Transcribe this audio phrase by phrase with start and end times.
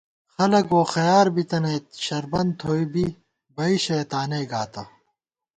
[0.35, 3.05] خلَک ووخَیار بِتَنَئیت شربن تھوئی بی،
[3.55, 4.83] بئ شَیَہ تانَئ گاتہ